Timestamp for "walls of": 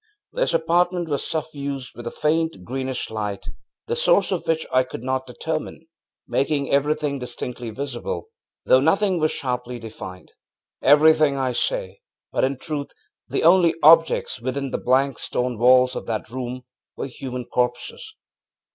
15.59-16.07